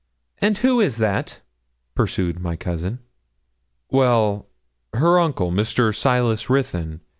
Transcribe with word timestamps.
'And 0.39 0.57
who 0.57 0.81
is 0.81 0.97
that?' 0.97 1.41
pursued 1.93 2.39
my 2.39 2.55
cousin. 2.55 3.01
'Well, 3.91 4.49
her 4.95 5.19
uncle, 5.19 5.51
Mr. 5.51 5.95
Silas 5.95 6.49
Ruthyn. 6.49 7.01